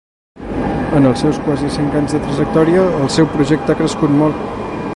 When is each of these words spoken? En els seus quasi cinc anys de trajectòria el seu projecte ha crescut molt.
En 0.99 1.03
els 1.09 1.19
seus 1.25 1.41
quasi 1.49 1.69
cinc 1.75 1.97
anys 1.99 2.15
de 2.17 2.21
trajectòria 2.23 2.87
el 3.03 3.13
seu 3.17 3.29
projecte 3.35 3.75
ha 3.75 3.81
crescut 3.83 4.17
molt. 4.23 4.41